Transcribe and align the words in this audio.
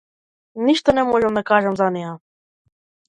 Ништо 0.69 0.95
не 0.99 1.03
можам 1.09 1.37
да 1.41 1.45
кажам 1.53 1.77
за 1.83 1.91
неа. 1.99 2.19